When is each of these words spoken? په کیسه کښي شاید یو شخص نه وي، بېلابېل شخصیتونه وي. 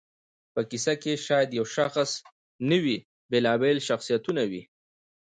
په 0.53 0.61
کیسه 0.69 0.93
کښي 1.01 1.13
شاید 1.27 1.49
یو 1.57 1.65
شخص 1.77 2.09
نه 2.69 2.77
وي، 2.83 2.97
بېلابېل 3.31 3.77
شخصیتونه 3.87 4.43
وي. 4.51 4.61